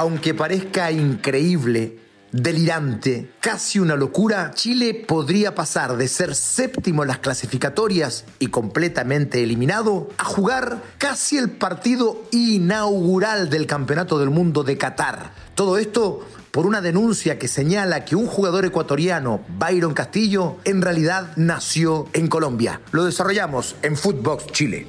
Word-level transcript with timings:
Aunque 0.00 0.32
parezca 0.32 0.90
increíble, 0.90 1.98
delirante, 2.32 3.32
casi 3.38 3.78
una 3.78 3.96
locura, 3.96 4.50
Chile 4.54 4.94
podría 4.94 5.54
pasar 5.54 5.98
de 5.98 6.08
ser 6.08 6.34
séptimo 6.34 7.02
en 7.02 7.08
las 7.08 7.18
clasificatorias 7.18 8.24
y 8.38 8.46
completamente 8.46 9.42
eliminado 9.42 10.08
a 10.16 10.24
jugar 10.24 10.82
casi 10.96 11.36
el 11.36 11.50
partido 11.50 12.22
inaugural 12.30 13.50
del 13.50 13.66
Campeonato 13.66 14.18
del 14.18 14.30
Mundo 14.30 14.62
de 14.62 14.78
Qatar. 14.78 15.34
Todo 15.54 15.76
esto 15.76 16.26
por 16.50 16.66
una 16.66 16.80
denuncia 16.80 17.38
que 17.38 17.48
señala 17.48 18.04
que 18.04 18.16
un 18.16 18.26
jugador 18.26 18.64
ecuatoriano, 18.64 19.40
Byron 19.58 19.94
Castillo, 19.94 20.56
en 20.64 20.82
realidad 20.82 21.32
nació 21.36 22.08
en 22.12 22.26
Colombia. 22.26 22.80
Lo 22.92 23.04
desarrollamos 23.04 23.76
en 23.82 23.96
Footbox 23.96 24.46
Chile. 24.46 24.86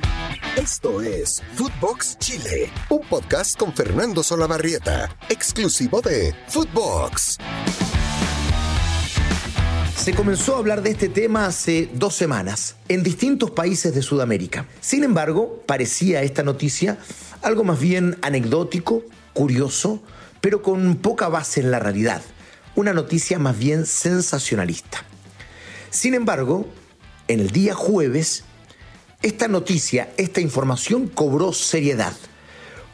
Esto 0.57 1.01
es 1.01 1.41
Footbox 1.55 2.17
Chile, 2.19 2.71
un 2.89 3.01
podcast 3.07 3.57
con 3.57 3.73
Fernando 3.73 4.23
Solabarrieta, 4.23 5.15
exclusivo 5.29 6.01
de 6.01 6.35
Footbox. 6.47 7.37
Se 9.95 10.15
comenzó 10.15 10.55
a 10.55 10.57
hablar 10.57 10.81
de 10.81 10.89
este 10.89 11.09
tema 11.09 11.45
hace 11.45 11.87
dos 11.93 12.15
semanas 12.15 12.75
en 12.87 13.03
distintos 13.03 13.51
países 13.51 13.93
de 13.93 14.01
Sudamérica. 14.01 14.65
Sin 14.79 15.03
embargo, 15.03 15.61
parecía 15.67 16.23
esta 16.23 16.41
noticia 16.41 16.97
algo 17.43 17.63
más 17.63 17.79
bien 17.79 18.17
anecdótico, 18.23 19.03
curioso, 19.33 20.01
pero 20.41 20.61
con 20.61 20.95
poca 20.97 21.29
base 21.29 21.61
en 21.61 21.71
la 21.71 21.79
realidad. 21.79 22.21
Una 22.75 22.93
noticia 22.93 23.39
más 23.39 23.57
bien 23.57 23.85
sensacionalista. 23.85 25.05
Sin 25.89 26.13
embargo, 26.13 26.67
en 27.27 27.39
el 27.39 27.51
día 27.51 27.73
jueves, 27.73 28.43
esta 29.21 29.47
noticia, 29.47 30.11
esta 30.17 30.41
información 30.41 31.07
cobró 31.07 31.53
seriedad, 31.53 32.13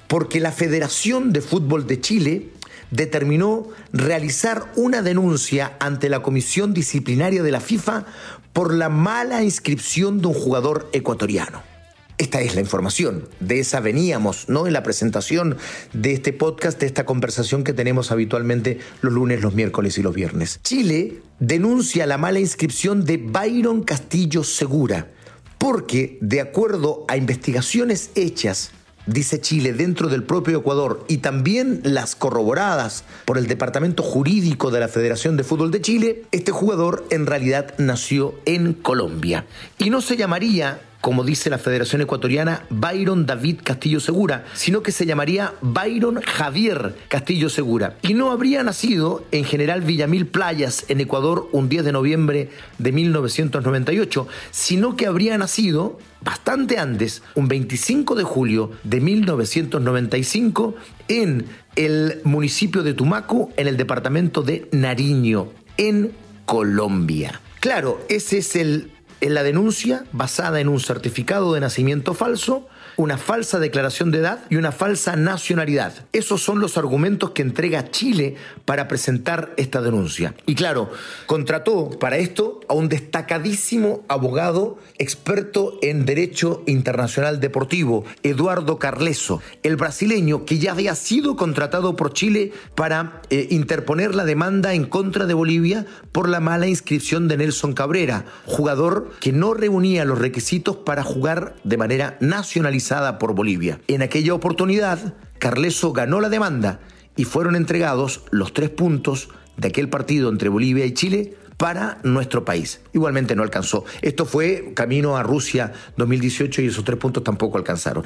porque 0.08 0.40
la 0.40 0.52
Federación 0.52 1.32
de 1.32 1.42
Fútbol 1.42 1.88
de 1.88 2.02
Chile 2.02 2.50
determinó 2.92 3.68
realizar 3.94 4.72
una 4.76 5.02
denuncia 5.02 5.76
ante 5.80 6.10
la 6.10 6.22
Comisión 6.22 6.74
Disciplinaria 6.74 7.44
de 7.44 7.52
la 7.52 7.60
FIFA 7.60 8.06
por 8.54 8.74
la 8.74 8.90
mala 8.90 9.44
inscripción 9.44 10.22
de 10.22 10.28
un 10.28 10.34
jugador 10.34 10.90
ecuatoriano. 10.94 11.77
Esta 12.20 12.42
es 12.42 12.56
la 12.56 12.62
información, 12.62 13.30
de 13.40 13.60
esa 13.60 13.80
veníamos, 13.80 14.50
¿no? 14.50 14.66
En 14.66 14.74
la 14.74 14.82
presentación 14.82 15.56
de 15.94 16.14
este 16.14 16.34
podcast, 16.34 16.80
de 16.80 16.88
esta 16.88 17.06
conversación 17.06 17.64
que 17.64 17.74
tenemos 17.74 18.12
habitualmente 18.12 18.80
los 19.02 19.14
lunes, 19.14 19.44
los 19.44 19.54
miércoles 19.54 20.00
y 20.00 20.02
los 20.02 20.16
viernes. 20.16 20.60
Chile 20.64 21.22
denuncia 21.40 22.08
la 22.08 22.18
mala 22.18 22.40
inscripción 22.40 23.06
de 23.06 23.18
Byron 23.18 23.84
Castillo 23.84 24.44
Segura, 24.44 25.12
porque 25.60 26.18
de 26.20 26.42
acuerdo 26.42 27.06
a 27.08 27.18
investigaciones 27.18 28.10
hechas 28.16 28.72
dice 29.06 29.40
Chile, 29.40 29.74
dentro 29.74 30.10
del 30.10 30.24
propio 30.24 30.58
Ecuador 30.58 31.06
y 31.08 31.18
también 31.18 31.82
las 31.84 32.16
corroboradas 32.16 33.04
por 33.26 33.38
el 33.38 33.46
Departamento 33.46 34.02
Jurídico 34.02 34.72
de 34.72 34.80
la 34.80 34.88
Federación 34.88 35.38
de 35.38 35.44
Fútbol 35.44 35.70
de 35.70 35.82
Chile, 35.82 36.24
este 36.32 36.52
jugador 36.52 37.06
en 37.12 37.28
realidad 37.28 37.76
nació 37.78 38.34
en 38.46 38.74
Colombia 38.74 39.46
y 39.78 39.92
no 39.92 40.02
se 40.02 40.18
llamaría 40.18 40.82
como 41.02 41.24
dice 41.24 41.50
la 41.50 41.58
Federación 41.58 42.02
Ecuatoriana, 42.02 42.64
Byron 42.70 43.26
David 43.26 43.60
Castillo 43.64 44.00
Segura, 44.00 44.46
sino 44.54 44.82
que 44.82 44.92
se 44.92 45.06
llamaría 45.06 45.54
Byron 45.62 46.22
Javier 46.22 46.96
Castillo 47.08 47.50
Segura. 47.50 47.98
Y 48.02 48.14
no 48.14 48.32
habría 48.32 48.64
nacido 48.64 49.26
en 49.32 49.44
General 49.44 49.82
Villamil 49.82 50.28
Playas, 50.28 50.86
en 50.88 51.00
Ecuador, 51.00 51.50
un 51.52 51.70
10 51.70 51.86
de 51.86 51.92
noviembre 51.92 52.50
de 52.78 52.92
1998, 52.92 54.28
sino 54.52 54.96
que 54.96 55.08
habría 55.08 55.38
nacido 55.38 56.00
bastante 56.22 56.78
antes, 56.78 57.22
un 57.36 57.48
25 57.48 58.16
de 58.16 58.24
julio 58.24 58.72
de 58.84 59.00
1995, 59.00 60.76
en 61.08 61.46
el 61.76 62.22
municipio 62.24 62.84
de 62.84 62.94
Tumaco, 62.94 63.52
en 63.56 63.68
el 63.68 63.78
departamento 63.78 64.42
de 64.42 64.68
Nariño, 64.72 65.50
en 65.78 66.12
Colombia. 66.46 67.40
Claro, 67.60 68.00
ese 68.10 68.40
es 68.40 68.56
el 68.56 68.92
en 69.22 69.34
la 69.34 69.44
denuncia 69.44 70.06
basada 70.12 70.60
en 70.60 70.68
un 70.68 70.80
certificado 70.80 71.54
de 71.54 71.60
nacimiento 71.60 72.14
falso 72.14 72.68
una 72.98 73.20
falsa 73.20 73.60
declaración 73.60 74.10
de 74.10 74.18
edad 74.18 74.40
y 74.50 74.56
una 74.56 74.72
falsa 74.72 75.16
nacionalidad. 75.16 75.94
Esos 76.14 76.42
son 76.42 76.60
los 76.60 76.78
argumentos 76.78 77.30
que 77.30 77.44
entrega 77.44 77.92
Chile 77.92 78.36
para 78.66 78.88
presentar 78.88 79.54
esta 79.56 79.82
denuncia. 79.82 80.34
Y 80.48 80.56
claro, 80.56 80.90
contrató 81.28 81.92
para 81.92 82.18
esto 82.18 82.60
a 82.68 82.74
un 82.74 82.90
destacadísimo 82.90 84.04
abogado 84.08 84.80
experto 84.98 85.78
en 85.84 86.06
derecho 86.06 86.64
internacional 86.66 87.40
deportivo, 87.40 88.04
Eduardo 88.24 88.80
Carleso, 88.80 89.42
el 89.62 89.76
brasileño 89.76 90.46
que 90.46 90.58
ya 90.58 90.72
había 90.72 90.96
sido 90.96 91.36
contratado 91.36 91.96
por 91.96 92.14
Chile 92.14 92.52
para 92.74 93.22
eh, 93.30 93.48
interponer 93.52 94.16
la 94.16 94.26
demanda 94.26 94.74
en 94.74 94.86
contra 94.86 95.28
de 95.28 95.36
Bolivia 95.36 95.86
por 96.12 96.28
la 96.28 96.40
mala 96.40 96.68
inscripción 96.68 97.28
de 97.28 97.38
Nelson 97.38 97.74
Cabrera, 97.74 98.26
jugador 98.46 99.12
que 99.20 99.32
no 99.32 99.54
reunía 99.54 100.04
los 100.04 100.18
requisitos 100.18 100.78
para 100.78 101.04
jugar 101.04 101.56
de 101.64 101.78
manera 101.78 102.18
nacionalizada 102.22 102.87
por 103.20 103.36
Bolivia. 103.36 103.80
En 103.88 104.02
aquella 104.02 104.34
oportunidad, 104.34 105.16
Carleso 105.40 105.92
ganó 105.92 106.22
la 106.22 106.30
demanda 106.30 106.80
y 107.16 107.26
fueron 107.26 107.56
entregados 107.56 108.24
los 108.32 108.54
tres 108.54 108.70
puntos 108.70 109.30
de 109.58 109.68
aquel 109.70 109.90
partido 109.90 110.30
entre 110.30 110.50
Bolivia 110.50 110.86
y 110.86 110.94
Chile 110.94 111.36
para 111.58 111.98
nuestro 112.04 112.46
país. 112.46 112.80
Igualmente 112.94 113.36
no 113.36 113.44
alcanzó. 113.44 113.84
Esto 114.02 114.26
fue 114.26 114.72
camino 114.74 115.18
a 115.18 115.24
Rusia 115.24 115.74
2018 115.98 116.62
y 116.62 116.68
esos 116.68 116.86
tres 116.86 116.98
puntos 116.98 117.24
tampoco 117.24 117.58
alcanzaron, 117.58 118.04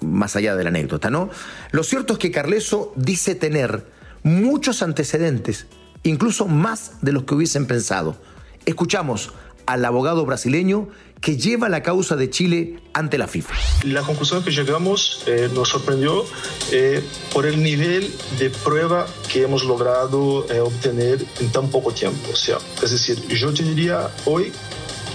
más 0.00 0.36
allá 0.36 0.56
de 0.56 0.64
la 0.64 0.70
anécdota, 0.70 1.10
¿no? 1.10 1.28
Lo 1.72 1.82
cierto 1.82 2.14
es 2.14 2.18
que 2.18 2.30
Carleso 2.30 2.92
dice 2.96 3.34
tener 3.34 3.84
muchos 4.22 4.82
antecedentes, 4.82 5.66
incluso 6.02 6.46
más 6.46 7.02
de 7.02 7.12
los 7.12 7.24
que 7.24 7.34
hubiesen 7.34 7.66
pensado. 7.66 8.16
Escuchamos 8.64 9.32
al 9.66 9.84
abogado 9.84 10.24
brasileño 10.24 10.88
que 11.24 11.38
lleva 11.38 11.70
la 11.70 11.82
causa 11.82 12.16
de 12.16 12.28
Chile 12.28 12.80
ante 12.92 13.16
la 13.16 13.26
FIFA. 13.26 13.54
La 13.84 14.02
conclusión 14.02 14.44
que 14.44 14.50
llegamos 14.50 15.22
eh, 15.24 15.48
nos 15.54 15.70
sorprendió 15.70 16.26
eh, 16.70 17.02
por 17.32 17.46
el 17.46 17.62
nivel 17.62 18.12
de 18.38 18.50
prueba 18.50 19.06
que 19.32 19.40
hemos 19.40 19.64
logrado 19.64 20.46
eh, 20.52 20.60
obtener 20.60 21.24
en 21.40 21.50
tan 21.50 21.70
poco 21.70 21.92
tiempo. 21.92 22.30
O 22.30 22.36
sea, 22.36 22.58
es 22.82 22.90
decir, 22.90 23.26
yo 23.28 23.54
te 23.54 23.62
diría 23.62 24.10
hoy 24.26 24.52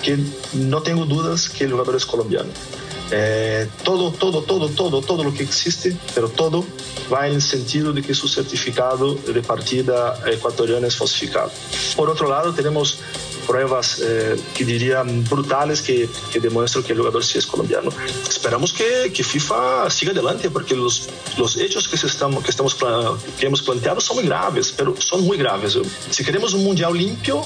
que 0.02 0.18
no 0.54 0.82
tengo 0.82 1.06
dudas 1.06 1.48
que 1.48 1.66
el 1.66 1.74
jugador 1.74 1.96
es 1.96 2.08
colombiano. 2.08 2.50
todo, 3.84 4.12
todo, 4.12 4.42
todo, 4.42 4.68
todo, 4.70 5.02
todo 5.02 5.24
lo 5.24 5.32
que 5.32 5.44
existe, 5.44 5.96
pero 6.16 6.30
todo 6.30 6.66
va 7.14 7.28
en 7.28 7.36
el 7.36 7.42
sentido 7.42 7.94
de 7.94 8.02
que 8.02 8.16
su 8.16 8.28
certificado 8.28 9.14
de 9.14 9.42
partida 9.44 10.20
ecuatoriana 10.26 10.88
es 10.88 10.96
falsificado. 10.96 11.52
Por 11.96 12.10
otro 12.10 12.28
lado, 12.28 12.52
tenemos 12.54 13.00
pruebas 13.50 14.00
eh, 14.06 14.40
que 14.56 14.64
dirían 14.64 15.24
brutales 15.24 15.82
que, 15.82 16.08
que, 16.32 16.40
demuestran 16.40 16.84
que 16.84 16.94
el 16.94 17.00
jugador 17.00 17.26
sí 17.26 17.40
es 17.40 17.48
colombiano. 17.48 17.90
Esperamos 18.30 18.72
que, 18.72 19.12
que 19.12 19.24
FIFA 19.24 19.90
siga 19.90 20.12
adelante 20.12 20.52
porque 20.52 20.76
los, 20.76 21.10
los 21.36 21.58
hechos 21.58 21.88
que, 21.88 21.98
se 21.98 22.06
estamos, 22.06 22.44
que, 22.44 22.52
estamos, 22.52 22.78
que 23.40 23.48
hemos 23.48 23.64
planteado 23.64 24.00
son 24.02 24.18
muy 24.18 24.26
graves, 24.26 24.72
pero 24.78 24.96
son 25.02 25.26
muy 25.26 25.38
graves. 25.38 25.80
Si 26.12 26.24
queremos 26.24 26.54
un 26.54 26.64
mundial 26.64 26.94
limpio, 26.94 27.42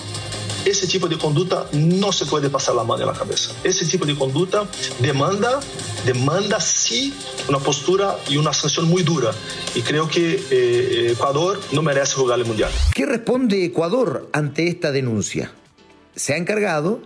ese 0.66 0.88
tipo 0.88 1.08
de 1.08 1.18
conducta 1.18 1.68
no 1.72 2.12
se 2.12 2.26
puede 2.26 2.50
pasar 2.50 2.76
la 2.76 2.84
mano 2.84 3.04
en 3.04 3.08
la 3.08 3.14
cabeza. 3.14 3.54
Ese 3.64 3.86
tipo 3.86 4.06
de 4.06 4.14
conducta 4.16 4.68
demanda, 5.00 5.62
demanda 6.06 6.60
sí 6.60 7.14
una 7.48 7.60
postura 7.60 8.18
y 8.28 8.36
una 8.36 8.52
sanción 8.52 8.90
muy 8.90 9.04
dura. 9.04 9.32
Y 9.74 9.82
creo 9.82 10.10
que 10.10 10.44
eh, 10.52 11.12
Ecuador 11.12 11.62
no 11.72 11.82
merece 11.82 12.16
jugar 12.16 12.40
el 12.40 12.46
mundial. 12.46 12.72
¿Qué 12.94 13.06
responde 13.06 13.64
Ecuador 13.64 14.30
ante 14.34 14.68
esta 14.68 14.92
denuncia? 14.92 15.54
Se 16.16 16.34
ha 16.34 16.38
encargado 16.38 17.02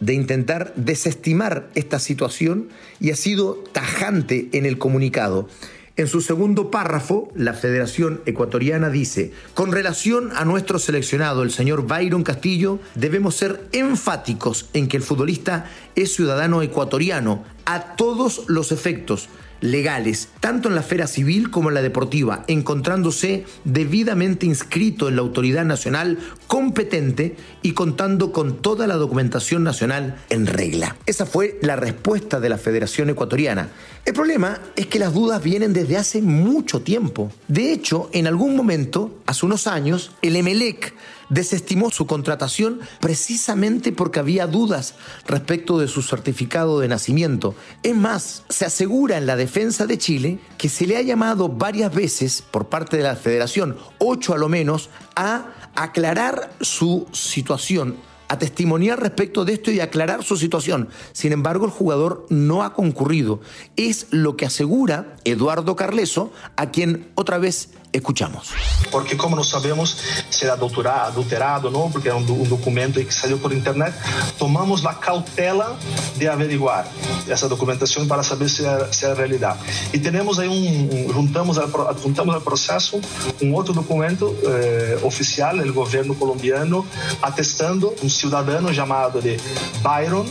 de 0.00 0.14
intentar 0.14 0.72
desestimar 0.76 1.68
esta 1.74 1.98
situación 1.98 2.68
y 3.00 3.10
ha 3.10 3.16
sido 3.16 3.64
tajante 3.72 4.48
en 4.52 4.66
el 4.66 4.78
comunicado. 4.78 5.48
En 5.96 6.06
su 6.06 6.20
segundo 6.20 6.70
párrafo, 6.70 7.32
la 7.34 7.54
Federación 7.54 8.20
Ecuatoriana 8.24 8.88
dice, 8.88 9.32
con 9.54 9.72
relación 9.72 10.30
a 10.36 10.44
nuestro 10.44 10.78
seleccionado, 10.78 11.42
el 11.42 11.50
señor 11.50 11.88
Byron 11.88 12.22
Castillo, 12.22 12.78
debemos 12.94 13.34
ser 13.34 13.66
enfáticos 13.72 14.70
en 14.74 14.86
que 14.86 14.96
el 14.96 15.02
futbolista 15.02 15.68
es 15.96 16.14
ciudadano 16.14 16.62
ecuatoriano 16.62 17.42
a 17.64 17.96
todos 17.96 18.44
los 18.46 18.70
efectos 18.70 19.28
legales, 19.60 20.28
tanto 20.40 20.68
en 20.68 20.74
la 20.74 20.82
esfera 20.82 21.06
civil 21.06 21.50
como 21.50 21.68
en 21.68 21.74
la 21.74 21.82
deportiva, 21.82 22.44
encontrándose 22.46 23.44
debidamente 23.64 24.46
inscrito 24.46 25.08
en 25.08 25.16
la 25.16 25.22
autoridad 25.22 25.64
nacional 25.64 26.18
competente 26.46 27.36
y 27.62 27.72
contando 27.72 28.32
con 28.32 28.62
toda 28.62 28.86
la 28.86 28.96
documentación 28.96 29.64
nacional 29.64 30.16
en 30.30 30.46
regla. 30.46 30.96
Esa 31.06 31.26
fue 31.26 31.58
la 31.62 31.76
respuesta 31.76 32.40
de 32.40 32.48
la 32.48 32.58
Federación 32.58 33.10
Ecuatoriana. 33.10 33.68
El 34.04 34.14
problema 34.14 34.60
es 34.76 34.86
que 34.86 34.98
las 34.98 35.12
dudas 35.12 35.42
vienen 35.42 35.72
desde 35.72 35.96
hace 35.96 36.22
mucho 36.22 36.80
tiempo. 36.80 37.30
De 37.48 37.72
hecho, 37.72 38.08
en 38.12 38.26
algún 38.26 38.56
momento 38.56 39.18
hace 39.26 39.44
unos 39.44 39.66
años, 39.66 40.12
el 40.22 40.36
Emelec 40.36 40.94
desestimó 41.28 41.90
su 41.90 42.06
contratación 42.06 42.80
precisamente 43.00 43.92
porque 43.92 44.20
había 44.20 44.46
dudas 44.46 44.94
respecto 45.26 45.78
de 45.78 45.88
su 45.88 46.02
certificado 46.02 46.80
de 46.80 46.88
nacimiento. 46.88 47.54
Es 47.82 47.94
más, 47.94 48.44
se 48.48 48.64
asegura 48.64 49.18
en 49.18 49.26
la 49.26 49.36
defensa 49.36 49.47
de 49.52 49.98
Chile 49.98 50.38
que 50.56 50.68
se 50.68 50.86
le 50.86 50.96
ha 50.96 51.02
llamado 51.02 51.48
varias 51.48 51.94
veces 51.94 52.42
por 52.42 52.68
parte 52.68 52.96
de 52.96 53.02
la 53.02 53.16
federación, 53.16 53.76
ocho 53.98 54.34
a 54.34 54.38
lo 54.38 54.48
menos, 54.48 54.90
a 55.16 55.46
aclarar 55.74 56.52
su 56.60 57.06
situación 57.12 57.96
a 58.28 58.38
testimoniar 58.38 59.00
respecto 59.00 59.44
de 59.46 59.54
esto 59.54 59.70
y 59.70 59.80
aclarar 59.80 60.22
su 60.22 60.36
situación. 60.36 60.90
Sin 61.12 61.32
embargo, 61.32 61.64
el 61.64 61.70
jugador 61.70 62.26
no 62.28 62.62
ha 62.62 62.74
concurrido. 62.74 63.40
Es 63.76 64.06
lo 64.10 64.36
que 64.36 64.44
asegura 64.44 65.16
Eduardo 65.24 65.76
Carleso, 65.76 66.30
a 66.56 66.70
quien 66.70 67.08
otra 67.14 67.38
vez 67.38 67.70
escuchamos. 67.92 68.50
Porque 68.90 69.16
como 69.16 69.36
no 69.36 69.44
sabemos 69.44 69.96
si 70.30 70.44
era 70.44 70.54
adulterado, 70.54 71.70
no, 71.70 71.88
porque 71.92 72.08
era 72.08 72.16
un, 72.16 72.28
un, 72.30 72.48
documento 72.48 73.00
que 73.00 73.12
salió 73.12 73.38
por 73.38 73.52
internet, 73.52 73.94
tomamos 74.38 74.82
la 74.82 74.98
cautela 74.98 75.76
de 76.18 76.28
averiguar 76.28 76.88
esa 77.28 77.48
documentación 77.48 78.08
para 78.08 78.22
saber 78.22 78.48
si 78.48 78.62
era, 78.62 78.92
si 78.92 79.04
era 79.04 79.14
realidad. 79.14 79.56
Y 79.92 79.98
tenemos 79.98 80.38
ahí 80.38 80.48
un, 80.48 81.12
juntamos 81.12 81.58
al, 81.58 81.70
juntamos 81.96 82.34
al 82.34 82.42
proceso 82.42 83.00
un 83.40 83.54
otro 83.54 83.74
documento 83.74 84.34
eh, 84.46 84.98
oficial 85.02 85.58
del 85.58 85.72
gobierno 85.72 86.14
colombiano 86.14 86.84
atestando 87.22 87.94
un 88.02 88.10
ciudadano 88.10 88.70
llamado 88.70 89.20
de 89.20 89.38
Byron 89.82 90.26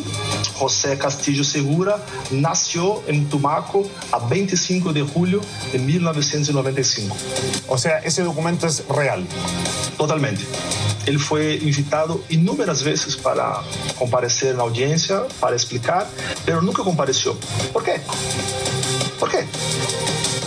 José 0.58 0.98
Castillo 0.98 1.44
Segura 1.44 2.04
nació 2.32 3.04
en 3.08 3.30
Tumaco 3.30 3.88
a 4.12 4.20
25 4.28 4.92
de 4.92 5.04
julio 5.04 5.42
de 5.72 5.80
1995. 5.80 7.16
O 7.68 7.78
sea, 7.78 8.00
ese 8.00 8.24
documento 8.24 8.68
es 8.68 8.88
real. 8.88 9.26
Totalmente. 9.98 10.44
Él 11.06 11.20
fue 11.20 11.56
invitado 11.56 12.22
inúmeras 12.30 12.84
veces 12.84 13.16
para 13.16 13.62
comparecer 13.98 14.52
en 14.52 14.58
la 14.58 14.64
audiencia, 14.64 15.24
para 15.40 15.56
explicar, 15.56 16.08
pero 16.46 16.62
nunca 16.62 16.84
compareció. 16.84 17.38
¿Por 17.72 17.84
qué? 17.84 18.02
¿Por 19.20 19.30
qué? 19.30 19.46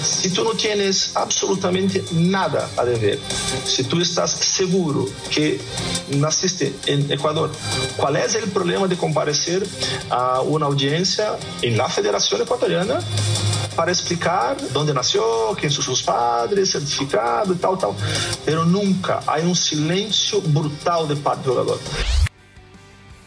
Si 0.02 0.30
tú 0.30 0.44
no 0.44 0.50
tienes 0.50 1.12
absolutamente 1.14 2.04
nada 2.12 2.68
a 2.76 2.84
deber, 2.84 3.18
si 3.64 3.84
tú 3.84 4.00
estás 4.00 4.32
seguro 4.32 5.06
que 5.30 5.58
naciste 6.10 6.74
en 6.86 7.10
Ecuador, 7.10 7.50
¿cuál 7.96 8.16
es 8.16 8.34
el 8.34 8.50
problema 8.50 8.86
de 8.86 8.96
comparecer 8.96 9.66
a 10.10 10.42
una 10.42 10.66
audiencia 10.66 11.36
en 11.62 11.78
la 11.78 11.88
Federación 11.88 12.42
Ecuatoriana 12.42 13.00
para 13.80 13.92
explicar 13.92 14.58
dónde 14.74 14.92
nació, 14.92 15.22
quién 15.58 15.72
son 15.72 15.82
sus 15.82 16.02
padres, 16.02 16.70
certificado 16.70 17.54
y 17.54 17.56
tal, 17.56 17.78
tal. 17.78 17.92
Pero 18.44 18.66
nunca 18.66 19.22
hay 19.26 19.42
un 19.46 19.56
silencio 19.56 20.42
brutal 20.42 21.08
de 21.08 21.16
parte 21.16 21.48
del 21.48 21.52
jugador. 21.52 21.78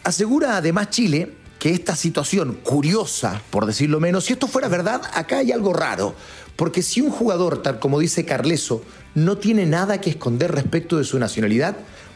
Asegura 0.04 0.56
además 0.56 0.90
Chile 0.90 1.34
que 1.58 1.70
esta 1.70 1.96
situación 1.96 2.60
curiosa, 2.62 3.42
por 3.50 3.66
decirlo 3.66 3.98
menos, 3.98 4.26
si 4.26 4.34
esto 4.34 4.46
fuera 4.46 4.68
verdad, 4.68 5.02
acá 5.14 5.38
hay 5.38 5.50
algo 5.50 5.72
raro. 5.72 6.14
Porque 6.54 6.82
si 6.82 7.00
un 7.00 7.10
jugador, 7.10 7.60
tal 7.60 7.80
como 7.80 7.98
dice 7.98 8.24
Carleso, 8.24 8.84
no 9.16 9.38
tiene 9.38 9.66
nada 9.66 10.00
que 10.00 10.10
esconder 10.10 10.52
respecto 10.52 10.98
de 10.98 11.04
su 11.04 11.18
nacionalidad, 11.18 11.74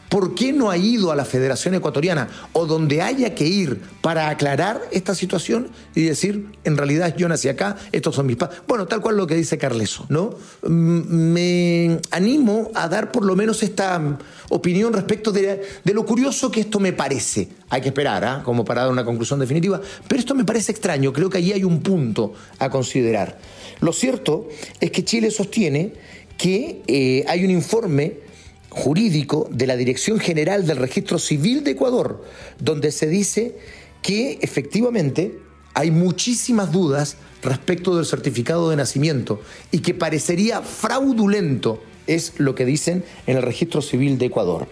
¿Por 0.08 0.34
qué 0.34 0.52
no 0.52 0.70
ha 0.70 0.76
ido 0.76 1.12
a 1.12 1.16
la 1.16 1.24
Federación 1.24 1.74
Ecuatoriana 1.74 2.28
o 2.52 2.66
donde 2.66 3.02
haya 3.02 3.34
que 3.34 3.46
ir 3.46 3.80
para 4.00 4.30
aclarar 4.30 4.80
esta 4.90 5.14
situación 5.14 5.68
y 5.94 6.02
decir, 6.02 6.46
en 6.64 6.76
realidad 6.76 7.14
yo 7.16 7.28
nací 7.28 7.48
acá, 7.48 7.76
estos 7.92 8.14
son 8.14 8.26
mis 8.26 8.36
padres? 8.36 8.62
Bueno, 8.66 8.86
tal 8.86 9.00
cual 9.00 9.16
lo 9.16 9.26
que 9.26 9.34
dice 9.34 9.58
Carleso, 9.58 10.06
¿no? 10.08 10.34
Me 10.62 12.00
animo 12.10 12.70
a 12.74 12.88
dar 12.88 13.12
por 13.12 13.24
lo 13.24 13.36
menos 13.36 13.62
esta 13.62 14.18
opinión 14.48 14.92
respecto 14.92 15.30
de, 15.30 15.62
lo 15.84 16.06
curioso 16.06 16.50
que 16.50 16.60
esto 16.60 16.80
me 16.80 16.92
parece. 16.92 17.48
Hay 17.68 17.82
que 17.82 17.88
esperar, 17.88 18.24
¿ah? 18.24 18.42
como 18.44 18.64
para 18.64 18.82
dar 18.82 18.90
una 18.90 19.04
conclusión 19.04 19.40
definitiva, 19.40 19.80
pero 20.06 20.20
esto 20.20 20.34
me 20.34 20.44
parece 20.44 20.72
extraño, 20.72 21.12
creo 21.12 21.28
que 21.28 21.38
allí 21.38 21.52
hay 21.52 21.64
un 21.64 21.82
punto 21.82 22.32
a 22.58 22.70
considerar. 22.70 23.38
Lo 23.80 23.92
cierto 23.92 24.48
es 24.80 24.90
que 24.90 25.04
Chile 25.04 25.30
sostiene 25.30 25.92
que 26.38 26.82
eh, 26.86 27.24
hay 27.28 27.44
un 27.44 27.50
informe 27.50 28.27
jurídico 28.70 29.48
de 29.50 29.66
la 29.66 29.76
Dirección 29.76 30.18
General 30.18 30.66
del 30.66 30.76
Registro 30.76 31.18
Civil 31.18 31.64
de 31.64 31.72
Ecuador, 31.72 32.24
donde 32.58 32.92
se 32.92 33.08
dice 33.08 33.56
que 34.02 34.38
efectivamente 34.42 35.38
hay 35.74 35.90
muchísimas 35.90 36.72
dudas 36.72 37.16
respecto 37.42 37.96
del 37.96 38.06
certificado 38.06 38.70
de 38.70 38.76
nacimiento 38.76 39.40
y 39.70 39.78
que 39.80 39.94
parecería 39.94 40.62
fraudulento, 40.62 41.82
es 42.06 42.32
lo 42.38 42.54
que 42.54 42.64
dicen 42.64 43.04
en 43.26 43.36
el 43.36 43.42
Registro 43.42 43.82
Civil 43.82 44.18
de 44.18 44.26
Ecuador. 44.26 44.66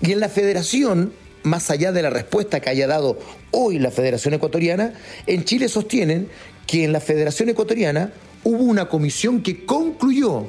Y 0.00 0.12
en 0.12 0.20
la 0.20 0.28
Federación, 0.28 1.12
más 1.44 1.70
allá 1.70 1.92
de 1.92 2.02
la 2.02 2.10
respuesta 2.10 2.60
que 2.60 2.70
haya 2.70 2.86
dado 2.86 3.18
hoy 3.52 3.78
la 3.78 3.90
Federación 3.90 4.34
Ecuatoriana, 4.34 4.92
en 5.26 5.44
Chile 5.44 5.68
sostienen 5.68 6.28
que 6.66 6.84
en 6.84 6.92
la 6.92 7.00
Federación 7.00 7.48
Ecuatoriana 7.48 8.12
hubo 8.44 8.64
una 8.64 8.88
comisión 8.88 9.42
que 9.42 9.64
concluyó 9.64 10.46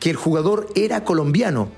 que 0.00 0.10
el 0.10 0.16
jugador 0.16 0.68
era 0.74 1.04
colombiano 1.04 1.68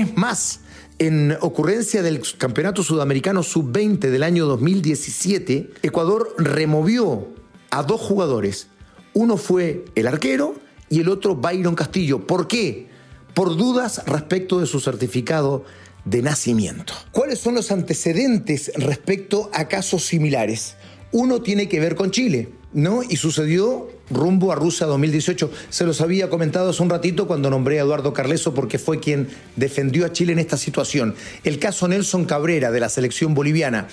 es 0.00 0.16
más, 0.16 0.60
en 0.98 1.36
ocurrencia 1.40 2.02
del 2.02 2.22
Campeonato 2.38 2.82
Sudamericano 2.82 3.42
Sub-20 3.42 3.98
del 3.98 4.22
año 4.22 4.46
2017, 4.46 5.70
Ecuador 5.82 6.34
removió 6.38 7.28
a 7.70 7.82
dos 7.82 8.00
jugadores. 8.00 8.68
Uno 9.12 9.36
fue 9.36 9.84
el 9.94 10.06
arquero 10.06 10.54
y 10.88 11.00
el 11.00 11.08
otro 11.08 11.36
Byron 11.36 11.74
Castillo. 11.74 12.26
¿Por 12.26 12.48
qué? 12.48 12.88
Por 13.34 13.56
dudas 13.56 14.02
respecto 14.06 14.60
de 14.60 14.66
su 14.66 14.80
certificado 14.80 15.64
de 16.04 16.22
nacimiento. 16.22 16.94
¿Cuáles 17.12 17.38
son 17.38 17.54
los 17.54 17.70
antecedentes 17.70 18.72
respecto 18.76 19.50
a 19.52 19.68
casos 19.68 20.04
similares? 20.04 20.76
Uno 21.12 21.42
tiene 21.42 21.68
que 21.68 21.80
ver 21.80 21.96
con 21.96 22.10
Chile. 22.10 22.48
¿no? 22.72 23.02
Y 23.02 23.16
sucedió 23.16 23.88
rumbo 24.10 24.52
a 24.52 24.54
Rusia 24.54 24.86
2018. 24.86 25.50
Se 25.70 25.84
los 25.84 26.00
había 26.00 26.30
comentado 26.30 26.70
hace 26.70 26.82
un 26.82 26.90
ratito 26.90 27.26
cuando 27.26 27.50
nombré 27.50 27.78
a 27.78 27.82
Eduardo 27.82 28.12
Carleso 28.12 28.54
porque 28.54 28.78
fue 28.78 29.00
quien 29.00 29.28
defendió 29.56 30.06
a 30.06 30.12
Chile 30.12 30.32
en 30.32 30.38
esta 30.38 30.56
situación. 30.56 31.14
El 31.44 31.58
caso 31.58 31.88
Nelson 31.88 32.24
Cabrera 32.24 32.70
de 32.70 32.80
la 32.80 32.88
selección 32.88 33.34
boliviana, 33.34 33.88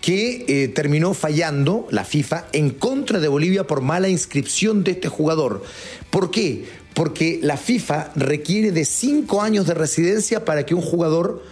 que 0.00 0.44
eh, 0.48 0.68
terminó 0.68 1.14
fallando 1.14 1.86
la 1.90 2.04
FIFA 2.04 2.46
en 2.52 2.70
contra 2.70 3.20
de 3.20 3.28
Bolivia 3.28 3.66
por 3.66 3.80
mala 3.80 4.08
inscripción 4.08 4.84
de 4.84 4.92
este 4.92 5.08
jugador. 5.08 5.62
¿Por 6.10 6.30
qué? 6.30 6.66
Porque 6.94 7.38
la 7.42 7.56
FIFA 7.56 8.12
requiere 8.16 8.72
de 8.72 8.84
cinco 8.84 9.42
años 9.42 9.66
de 9.66 9.74
residencia 9.74 10.44
para 10.44 10.66
que 10.66 10.74
un 10.74 10.82
jugador 10.82 11.42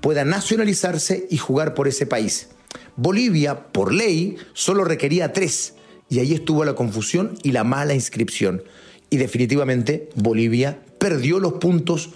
pueda 0.00 0.24
nacionalizarse 0.24 1.26
y 1.30 1.36
jugar 1.36 1.74
por 1.74 1.88
ese 1.88 2.06
país. 2.06 2.48
Bolivia, 2.96 3.66
por 3.72 3.92
ley, 3.92 4.36
solo 4.54 4.84
requería 4.84 5.32
tres 5.32 5.75
y 6.08 6.20
ahí 6.20 6.32
estuvo 6.32 6.64
la 6.64 6.74
confusión 6.74 7.36
y 7.42 7.52
la 7.52 7.64
mala 7.64 7.94
inscripción. 7.94 8.62
Y 9.10 9.16
definitivamente 9.18 10.08
Bolivia 10.14 10.78
perdió 10.98 11.38
los 11.38 11.54
puntos 11.54 12.10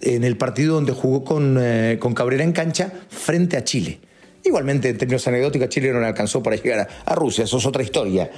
en 0.00 0.24
el 0.24 0.36
partido 0.36 0.74
donde 0.74 0.92
jugó 0.92 1.24
con, 1.24 1.56
eh, 1.60 1.98
con 2.00 2.14
Cabrera 2.14 2.44
en 2.44 2.52
cancha 2.52 2.92
frente 3.08 3.56
a 3.56 3.64
Chile. 3.64 4.00
Igualmente, 4.42 4.88
en 4.88 4.96
términos 4.96 5.26
anecdóticos, 5.28 5.68
Chile 5.68 5.92
no 5.92 5.98
alcanzó 5.98 6.42
para 6.42 6.56
llegar 6.56 6.80
a, 6.80 7.12
a, 7.12 7.14
Rusia, 7.14 7.44
eso 7.44 7.58
es 7.58 7.66
otra 7.66 7.82
historia. 7.82 8.30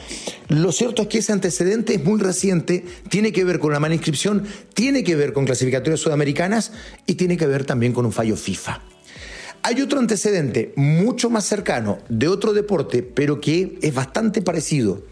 Lo 0.48 0.72
cierto 0.72 1.02
es 1.02 1.08
que 1.08 1.18
ese 1.18 1.32
antecedente 1.32 1.94
es 1.94 2.04
muy 2.04 2.20
reciente, 2.20 2.84
tiene 3.08 3.30
que 3.30 3.44
ver 3.44 3.60
con 3.60 3.72
la 3.72 3.78
mala 3.78 3.94
inscripción, 3.94 4.44
tiene 4.74 5.04
que 5.04 5.14
ver 5.14 5.32
con 5.32 5.44
clasificatorias 5.44 6.00
sudamericanas 6.00 6.72
y 7.06 7.14
tiene 7.14 7.36
que 7.36 7.46
ver 7.46 7.64
también 7.64 7.92
con 7.92 8.04
un 8.04 8.12
fallo 8.12 8.36
FIFA. 8.36 8.91
Hay 9.64 9.80
otro 9.80 10.00
antecedente 10.00 10.72
mucho 10.74 11.30
más 11.30 11.44
cercano 11.44 11.98
de 12.08 12.26
otro 12.26 12.52
deporte, 12.52 13.04
pero 13.04 13.40
que 13.40 13.78
es 13.80 13.94
bastante 13.94 14.42
parecido. 14.42 15.02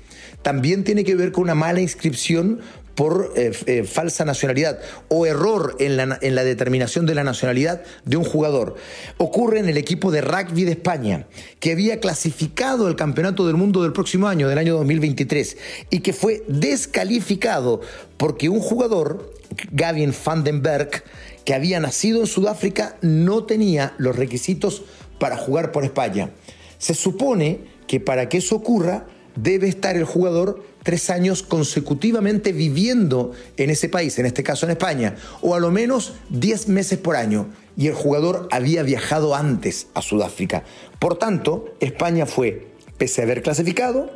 También 0.43 0.83
tiene 0.83 1.05
que 1.05 1.15
ver 1.15 1.31
con 1.31 1.45
una 1.45 1.55
mala 1.55 1.81
inscripción 1.81 2.61
por 2.97 3.33
eh, 3.37 3.53
eh, 3.67 3.85
falsa 3.85 4.25
nacionalidad 4.25 4.81
o 5.09 5.25
error 5.25 5.77
en 5.79 5.97
la, 5.97 6.19
en 6.21 6.35
la, 6.35 6.43
determinación 6.43 7.07
de 7.07 7.15
la 7.15 7.23
nacionalidad 7.23 7.83
de 8.05 8.17
un 8.17 8.25
jugador. 8.25 8.75
Ocurre 9.19 9.61
en 9.61 9.69
el 9.69 9.77
equipo 9.77 10.11
de 10.11 10.21
rugby 10.21 10.65
de 10.65 10.73
España, 10.73 11.27
que 11.61 11.71
había 11.71 12.01
clasificado 12.01 12.89
el 12.89 12.97
Campeonato 12.97 13.47
del 13.47 13.57
Mundo 13.57 13.85
del 13.85 13.93
próximo 13.93 14.27
año, 14.27 14.49
del 14.49 14.59
año 14.59 14.75
2023, 14.75 15.57
y 15.91 16.01
que 16.01 16.13
fue 16.13 16.43
descalificado 16.49 17.81
porque 18.17 18.49
un 18.49 18.61
jugador, 18.61 19.33
Gavin 19.71 20.13
Vandenberg, 20.25 21.05
que 21.45 21.55
había 21.55 21.81
nacido 21.81 22.21
en 22.21 22.27
Sudáfrica 22.27 22.97
no 23.01 23.45
tenía 23.45 23.95
los 23.99 24.17
requisitos 24.17 24.83
para 25.19 25.37
jugar 25.37 25.73
por 25.73 25.85
España. 25.85 26.31
Se 26.79 26.95
supone 26.95 27.61
que 27.87 28.01
para 28.01 28.29
que 28.29 28.39
eso 28.39 28.57
ocurra 28.57 29.07
debe 29.37 29.69
estar 29.69 29.97
el 29.97 30.05
jugador 30.05 30.65
tres 30.83 31.11
años 31.11 31.43
consecutivamente 31.43 32.53
viviendo 32.53 33.33
en 33.57 33.71
ese 33.71 33.89
país, 33.89 34.19
en 34.19 34.27
este 34.27 34.43
caso 34.43 34.67
en 34.67 34.73
España, 34.73 35.17
o 35.41 35.55
a 35.55 35.61
lo 35.61 35.71
menos 35.71 36.15
diez 36.29 36.69
meses 36.69 36.99
por 36.99 37.17
año. 37.17 37.49
Y 37.77 37.87
el 37.87 37.95
jugador 37.95 38.49
había 38.51 38.83
viajado 38.83 39.35
antes 39.35 39.89
a 39.95 40.03
Sudáfrica. 40.03 40.65
Por 40.99 41.19
tanto, 41.19 41.75
España 41.81 42.27
fue, 42.27 42.69
pese 42.99 43.21
a 43.21 43.25
haber 43.25 43.43
clasificado, 43.43 44.11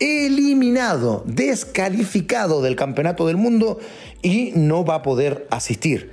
eliminado, 0.00 1.22
descalificado 1.26 2.60
del 2.60 2.76
Campeonato 2.76 3.26
del 3.26 3.36
Mundo 3.36 3.78
y 4.22 4.52
no 4.54 4.84
va 4.84 4.96
a 4.96 5.02
poder 5.02 5.46
asistir. 5.50 6.10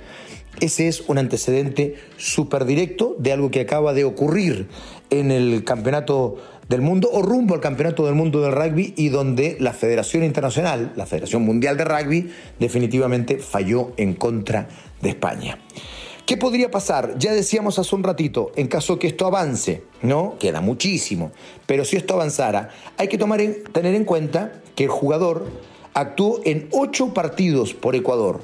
Ese 0.60 0.88
es 0.88 1.02
un 1.08 1.18
antecedente 1.18 1.96
súper 2.16 2.64
directo 2.64 3.16
de 3.18 3.32
algo 3.32 3.50
que 3.50 3.60
acaba 3.60 3.92
de 3.92 4.04
ocurrir 4.04 4.68
en 5.10 5.30
el 5.30 5.64
Campeonato 5.64 6.36
del 6.68 6.80
Mundo 6.80 7.10
o 7.12 7.22
rumbo 7.22 7.54
al 7.54 7.60
Campeonato 7.60 8.06
del 8.06 8.14
Mundo 8.14 8.40
del 8.40 8.52
Rugby 8.52 8.94
y 8.96 9.08
donde 9.08 9.56
la 9.60 9.72
Federación 9.72 10.24
Internacional, 10.24 10.92
la 10.96 11.06
Federación 11.06 11.42
Mundial 11.42 11.76
de 11.76 11.84
Rugby, 11.84 12.30
definitivamente 12.58 13.38
falló 13.38 13.92
en 13.96 14.14
contra 14.14 14.68
de 15.02 15.10
España. 15.10 15.58
¿Qué 16.24 16.38
podría 16.38 16.70
pasar? 16.70 17.18
Ya 17.18 17.34
decíamos 17.34 17.78
hace 17.78 17.94
un 17.94 18.02
ratito, 18.02 18.50
en 18.56 18.66
caso 18.66 18.98
que 18.98 19.08
esto 19.08 19.26
avance, 19.26 19.82
¿no? 20.00 20.36
Queda 20.38 20.62
muchísimo, 20.62 21.32
pero 21.66 21.84
si 21.84 21.96
esto 21.96 22.14
avanzara, 22.14 22.70
hay 22.96 23.08
que 23.08 23.18
tener 23.18 23.94
en 23.94 24.04
cuenta 24.06 24.62
que 24.74 24.84
el 24.84 24.90
jugador 24.90 25.46
actuó 25.92 26.40
en 26.44 26.68
ocho 26.72 27.12
partidos 27.12 27.74
por 27.74 27.94
Ecuador, 27.94 28.40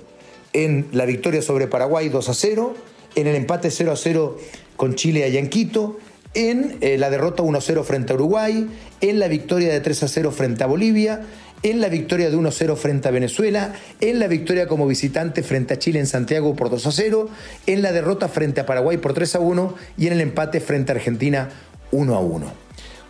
en 0.52 0.88
la 0.92 1.04
victoria 1.04 1.42
sobre 1.42 1.66
Paraguay 1.66 2.08
2 2.08 2.28
a 2.28 2.34
0, 2.34 2.74
en 3.14 3.26
el 3.26 3.36
empate 3.36 3.70
0 3.70 3.92
a 3.92 3.96
0 3.96 4.38
con 4.76 4.94
Chile 4.94 5.24
allá 5.24 5.38
en 5.38 5.48
Quito, 5.48 5.98
en 6.34 6.78
eh, 6.80 6.96
la 6.96 7.10
derrota 7.10 7.42
1 7.42 7.58
a 7.58 7.60
0 7.60 7.84
frente 7.84 8.12
a 8.12 8.16
Uruguay, 8.16 8.68
en 9.00 9.18
la 9.18 9.28
victoria 9.28 9.72
de 9.72 9.80
3 9.80 10.02
a 10.04 10.08
0 10.08 10.30
frente 10.30 10.64
a 10.64 10.66
Bolivia, 10.66 11.22
en 11.62 11.80
la 11.80 11.88
victoria 11.88 12.30
de 12.30 12.36
1-0 12.36 12.76
frente 12.76 13.08
a 13.08 13.10
Venezuela, 13.10 13.74
en 14.00 14.18
la 14.18 14.28
victoria 14.28 14.66
como 14.66 14.86
visitante 14.86 15.42
frente 15.42 15.74
a 15.74 15.78
Chile 15.78 15.98
en 15.98 16.06
Santiago 16.06 16.56
por 16.56 16.70
2-0, 16.70 17.28
en 17.66 17.82
la 17.82 17.92
derrota 17.92 18.28
frente 18.28 18.60
a 18.60 18.66
Paraguay 18.66 18.96
por 18.96 19.14
3-1 19.14 19.74
y 19.98 20.06
en 20.06 20.14
el 20.14 20.20
empate 20.20 20.60
frente 20.60 20.92
a 20.92 20.94
Argentina 20.94 21.50
1-1. 21.92 22.44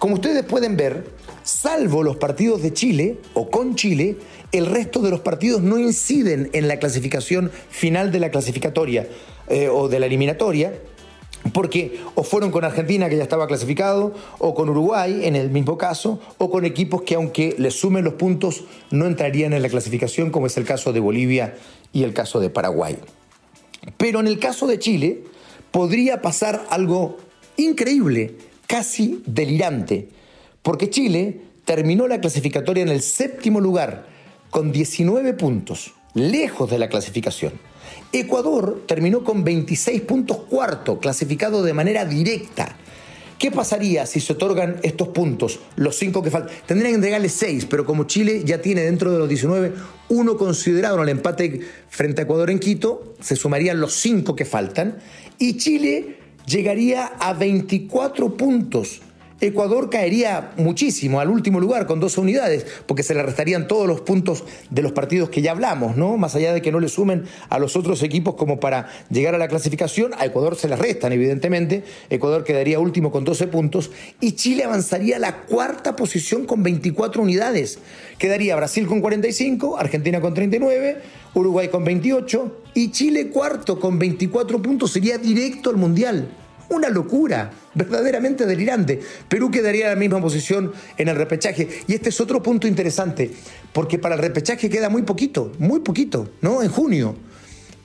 Como 0.00 0.14
ustedes 0.14 0.42
pueden 0.44 0.78
ver, 0.78 1.04
salvo 1.42 2.02
los 2.02 2.16
partidos 2.16 2.62
de 2.62 2.72
Chile 2.72 3.18
o 3.34 3.50
con 3.50 3.74
Chile, 3.74 4.16
el 4.50 4.64
resto 4.64 5.00
de 5.00 5.10
los 5.10 5.20
partidos 5.20 5.60
no 5.60 5.78
inciden 5.78 6.48
en 6.54 6.68
la 6.68 6.78
clasificación 6.78 7.50
final 7.68 8.10
de 8.10 8.18
la 8.18 8.30
clasificatoria 8.30 9.06
eh, 9.48 9.68
o 9.68 9.90
de 9.90 10.00
la 10.00 10.06
eliminatoria, 10.06 10.72
porque 11.52 12.00
o 12.14 12.22
fueron 12.22 12.50
con 12.50 12.64
Argentina, 12.64 13.10
que 13.10 13.18
ya 13.18 13.22
estaba 13.22 13.46
clasificado, 13.46 14.14
o 14.38 14.54
con 14.54 14.70
Uruguay, 14.70 15.26
en 15.26 15.36
el 15.36 15.50
mismo 15.50 15.76
caso, 15.76 16.18
o 16.38 16.50
con 16.50 16.64
equipos 16.64 17.02
que 17.02 17.16
aunque 17.16 17.54
les 17.58 17.78
sumen 17.78 18.02
los 18.02 18.14
puntos, 18.14 18.64
no 18.90 19.04
entrarían 19.04 19.52
en 19.52 19.60
la 19.60 19.68
clasificación, 19.68 20.30
como 20.30 20.46
es 20.46 20.56
el 20.56 20.64
caso 20.64 20.94
de 20.94 21.00
Bolivia 21.00 21.56
y 21.92 22.04
el 22.04 22.14
caso 22.14 22.40
de 22.40 22.48
Paraguay. 22.48 22.96
Pero 23.98 24.20
en 24.20 24.28
el 24.28 24.38
caso 24.38 24.66
de 24.66 24.78
Chile, 24.78 25.24
podría 25.70 26.22
pasar 26.22 26.64
algo 26.70 27.18
increíble, 27.58 28.48
casi 28.70 29.20
delirante, 29.26 30.08
porque 30.62 30.90
Chile 30.90 31.40
terminó 31.64 32.06
la 32.06 32.20
clasificatoria 32.20 32.84
en 32.84 32.88
el 32.88 33.02
séptimo 33.02 33.60
lugar, 33.60 34.06
con 34.48 34.70
19 34.70 35.34
puntos, 35.34 35.94
lejos 36.14 36.70
de 36.70 36.78
la 36.78 36.88
clasificación. 36.88 37.52
Ecuador 38.12 38.84
terminó 38.86 39.24
con 39.24 39.42
26 39.42 40.02
puntos 40.02 40.36
cuarto, 40.48 41.00
clasificado 41.00 41.64
de 41.64 41.74
manera 41.74 42.04
directa. 42.04 42.76
¿Qué 43.40 43.50
pasaría 43.50 44.06
si 44.06 44.20
se 44.20 44.34
otorgan 44.34 44.76
estos 44.84 45.08
puntos, 45.08 45.58
los 45.74 45.96
cinco 45.96 46.22
que 46.22 46.30
faltan? 46.30 46.54
Tendrían 46.64 46.92
que 46.92 46.96
entregarle 46.96 47.28
seis, 47.28 47.66
pero 47.68 47.84
como 47.84 48.04
Chile 48.04 48.42
ya 48.44 48.62
tiene 48.62 48.82
dentro 48.82 49.10
de 49.10 49.18
los 49.18 49.28
19 49.28 49.72
uno 50.10 50.36
considerado 50.36 50.96
en 50.98 51.02
el 51.02 51.08
empate 51.08 51.60
frente 51.88 52.20
a 52.20 52.24
Ecuador 52.24 52.50
en 52.50 52.60
Quito, 52.60 53.14
se 53.20 53.34
sumarían 53.34 53.80
los 53.80 53.94
cinco 53.94 54.36
que 54.36 54.44
faltan 54.44 54.98
y 55.38 55.56
Chile 55.56 56.19
llegaría 56.50 57.06
a 57.20 57.32
24 57.32 58.36
puntos 58.36 59.00
Ecuador 59.42 59.88
caería 59.88 60.52
muchísimo 60.58 61.18
al 61.18 61.30
último 61.30 61.60
lugar 61.60 61.86
con 61.86 61.98
dos 61.98 62.18
unidades, 62.18 62.66
porque 62.84 63.02
se 63.02 63.14
le 63.14 63.22
restarían 63.22 63.68
todos 63.68 63.88
los 63.88 64.02
puntos 64.02 64.44
de 64.68 64.82
los 64.82 64.92
partidos 64.92 65.30
que 65.30 65.40
ya 65.40 65.52
hablamos, 65.52 65.96
¿no? 65.96 66.18
Más 66.18 66.34
allá 66.34 66.52
de 66.52 66.60
que 66.60 66.70
no 66.70 66.78
le 66.78 66.88
sumen 66.88 67.24
a 67.48 67.58
los 67.58 67.74
otros 67.74 68.02
equipos 68.02 68.34
como 68.34 68.60
para 68.60 68.90
llegar 69.08 69.34
a 69.34 69.38
la 69.38 69.48
clasificación, 69.48 70.12
a 70.18 70.26
Ecuador 70.26 70.56
se 70.56 70.68
le 70.68 70.76
restan, 70.76 71.12
evidentemente. 71.12 71.84
Ecuador 72.10 72.44
quedaría 72.44 72.80
último 72.80 73.10
con 73.10 73.24
12 73.24 73.46
puntos 73.46 73.90
y 74.20 74.32
Chile 74.32 74.64
avanzaría 74.64 75.16
a 75.16 75.20
la 75.20 75.36
cuarta 75.44 75.96
posición 75.96 76.44
con 76.44 76.62
24 76.62 77.22
unidades. 77.22 77.78
Quedaría 78.18 78.56
Brasil 78.56 78.86
con 78.86 79.00
45, 79.00 79.78
Argentina 79.78 80.20
con 80.20 80.34
39, 80.34 80.98
Uruguay 81.32 81.68
con 81.68 81.82
28 81.84 82.62
y 82.74 82.90
Chile 82.90 83.28
cuarto 83.28 83.80
con 83.80 83.98
24 83.98 84.60
puntos 84.60 84.92
sería 84.92 85.16
directo 85.16 85.70
al 85.70 85.76
Mundial. 85.78 86.28
Una 86.70 86.88
locura, 86.88 87.50
verdaderamente 87.74 88.46
delirante. 88.46 89.00
Perú 89.28 89.50
quedaría 89.50 89.86
en 89.86 89.90
la 89.90 89.96
misma 89.96 90.20
posición 90.20 90.72
en 90.96 91.08
el 91.08 91.16
repechaje. 91.16 91.68
Y 91.88 91.94
este 91.94 92.10
es 92.10 92.20
otro 92.20 92.42
punto 92.42 92.68
interesante, 92.68 93.32
porque 93.72 93.98
para 93.98 94.14
el 94.14 94.20
repechaje 94.20 94.70
queda 94.70 94.88
muy 94.88 95.02
poquito, 95.02 95.52
muy 95.58 95.80
poquito, 95.80 96.30
¿no? 96.40 96.62
En 96.62 96.70
junio. 96.70 97.16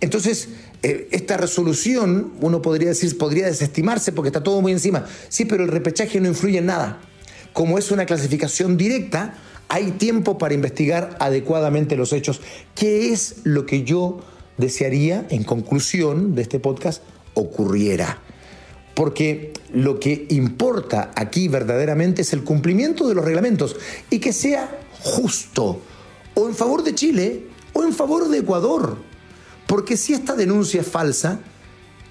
Entonces, 0.01 0.49
eh, 0.83 1.07
esta 1.11 1.35
resolución, 1.35 2.33
uno 2.41 2.61
podría 2.61 2.89
decir, 2.89 3.17
podría 3.17 3.47
desestimarse 3.47 4.11
porque 4.11 4.29
está 4.29 4.43
todo 4.43 4.61
muy 4.61 4.71
encima. 4.71 5.07
Sí, 5.29 5.45
pero 5.45 5.63
el 5.63 5.69
repechaje 5.69 6.21
no 6.21 6.27
influye 6.27 6.59
en 6.59 6.67
nada. 6.67 7.01
Como 7.53 7.79
es 7.79 7.89
una 7.89 8.05
clasificación 8.05 8.77
directa, 8.77 9.33
hay 9.67 9.91
tiempo 9.93 10.37
para 10.37 10.53
investigar 10.53 11.17
adecuadamente 11.19 11.95
los 11.95 12.13
hechos. 12.13 12.39
¿Qué 12.75 13.11
es 13.11 13.37
lo 13.45 13.65
que 13.65 13.83
yo 13.83 14.19
desearía, 14.57 15.25
en 15.31 15.43
conclusión 15.43 16.35
de 16.35 16.43
este 16.43 16.59
podcast, 16.59 17.01
ocurriera? 17.33 18.21
Porque 18.95 19.53
lo 19.73 19.99
que 19.99 20.25
importa 20.29 21.11
aquí 21.15 21.47
verdaderamente 21.47 22.23
es 22.23 22.33
el 22.33 22.43
cumplimiento 22.43 23.07
de 23.07 23.13
los 23.13 23.25
reglamentos 23.25 23.75
y 24.09 24.19
que 24.19 24.33
sea 24.33 24.79
justo, 25.01 25.81
o 26.33 26.47
en 26.47 26.55
favor 26.55 26.83
de 26.83 26.95
Chile 26.95 27.47
o 27.73 27.83
en 27.83 27.93
favor 27.93 28.29
de 28.29 28.39
Ecuador, 28.39 28.97
porque 29.67 29.97
si 29.97 30.13
esta 30.13 30.33
denuncia 30.33 30.81
es 30.81 30.87
falsa, 30.87 31.39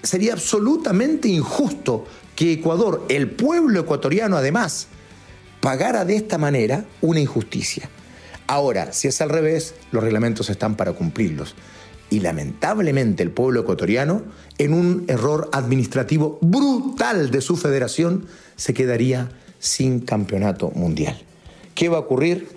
sería 0.03 0.33
absolutamente 0.33 1.27
injusto 1.27 2.05
que 2.35 2.53
Ecuador, 2.53 3.03
el 3.09 3.31
pueblo 3.31 3.79
ecuatoriano 3.79 4.37
además, 4.37 4.87
pagara 5.61 6.05
de 6.05 6.15
esta 6.15 6.37
manera 6.37 6.85
una 7.01 7.19
injusticia. 7.19 7.89
Ahora, 8.45 8.93
si 8.93 9.07
es 9.07 9.21
al 9.21 9.29
revés, 9.29 9.73
los 9.91 10.03
reglamentos 10.03 10.51
están 10.51 10.75
para 10.75 10.93
cumplirlos 10.93 11.55
y 12.09 12.19
lamentablemente 12.19 13.23
el 13.23 13.31
pueblo 13.31 13.61
ecuatoriano, 13.61 14.23
en 14.57 14.73
un 14.73 15.05
error 15.07 15.49
administrativo 15.51 16.37
brutal 16.41 17.31
de 17.31 17.41
su 17.41 17.57
federación, 17.57 18.25
se 18.55 18.73
quedaría 18.73 19.29
sin 19.59 20.01
campeonato 20.01 20.71
mundial. 20.71 21.17
¿Qué 21.73 21.89
va 21.89 21.97
a 21.97 22.01
ocurrir? 22.01 22.47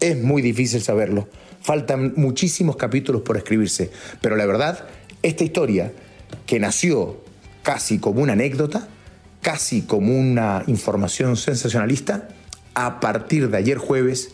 Es 0.00 0.20
muy 0.22 0.42
difícil 0.42 0.82
saberlo. 0.82 1.28
Faltan 1.62 2.12
muchísimos 2.16 2.76
capítulos 2.76 3.22
por 3.22 3.36
escribirse, 3.36 3.90
pero 4.20 4.36
la 4.36 4.46
verdad, 4.46 4.86
esta 5.22 5.44
historia, 5.44 5.92
que 6.46 6.60
nació 6.60 7.18
casi 7.62 7.98
como 7.98 8.20
una 8.22 8.34
anécdota, 8.34 8.88
casi 9.40 9.82
como 9.82 10.16
una 10.16 10.62
información 10.66 11.36
sensacionalista, 11.36 12.28
a 12.74 13.00
partir 13.00 13.48
de 13.48 13.56
ayer 13.56 13.78
jueves 13.78 14.32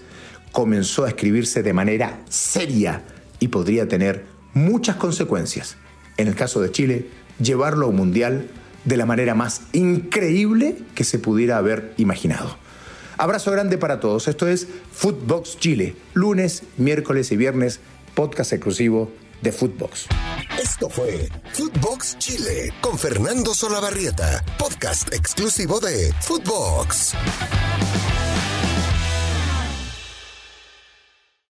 comenzó 0.51 1.05
a 1.05 1.09
escribirse 1.09 1.63
de 1.63 1.73
manera 1.73 2.21
seria 2.29 3.03
y 3.39 3.49
podría 3.49 3.89
tener 3.89 4.32
muchas 4.55 4.97
consecuencias. 4.97 5.77
En 6.17 6.29
el 6.29 6.35
caso 6.35 6.61
de 6.61 6.71
Chile, 6.71 7.09
llevarlo 7.41 7.87
a 7.87 7.89
un 7.89 7.97
mundial 7.97 8.49
de 8.85 8.97
la 8.97 9.07
manera 9.07 9.35
más 9.35 9.63
increíble 9.73 10.79
que 10.95 11.05
se 11.05 11.19
pudiera 11.19 11.59
haber 11.59 11.95
imaginado. 11.97 12.57
Abrazo 13.19 13.51
grande 13.53 13.79
para 13.79 14.01
todos. 14.01 14.29
Esto 14.29 14.49
es 14.49 14.67
Footbox 14.93 15.59
Chile, 15.59 15.95
lunes, 16.15 16.65
miércoles 16.77 17.31
y 17.33 17.37
viernes, 17.37 17.81
podcast 18.15 18.53
exclusivo 18.53 19.13
de 19.43 19.53
Footbox. 19.53 20.07
Esto 20.61 20.89
fue 20.89 21.29
Footbox 21.53 22.19
Chile 22.19 22.73
con 22.81 22.99
Fernando 22.99 23.55
Solabarrieta, 23.55 24.45
podcast 24.59 25.13
exclusivo 25.13 25.81
de 25.81 26.13
Footbox. 26.21 27.15